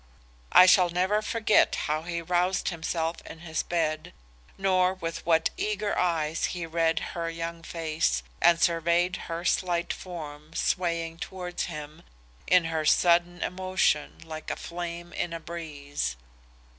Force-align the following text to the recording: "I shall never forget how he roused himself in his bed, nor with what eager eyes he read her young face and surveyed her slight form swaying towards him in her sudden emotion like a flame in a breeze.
"I 0.51 0.65
shall 0.65 0.89
never 0.89 1.21
forget 1.21 1.75
how 1.85 2.01
he 2.01 2.23
roused 2.23 2.69
himself 2.69 3.21
in 3.23 3.41
his 3.41 3.61
bed, 3.61 4.13
nor 4.57 4.95
with 4.95 5.23
what 5.27 5.51
eager 5.57 5.95
eyes 5.95 6.45
he 6.45 6.65
read 6.65 6.97
her 7.13 7.29
young 7.29 7.61
face 7.61 8.23
and 8.41 8.59
surveyed 8.59 9.17
her 9.29 9.45
slight 9.45 9.93
form 9.93 10.55
swaying 10.55 11.19
towards 11.19 11.65
him 11.65 12.01
in 12.47 12.63
her 12.65 12.83
sudden 12.83 13.43
emotion 13.43 14.17
like 14.25 14.49
a 14.49 14.55
flame 14.55 15.13
in 15.13 15.33
a 15.33 15.39
breeze. 15.39 16.15